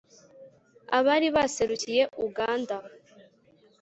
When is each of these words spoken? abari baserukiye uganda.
abari 0.97 1.27
baserukiye 1.35 2.03
uganda. 2.25 2.75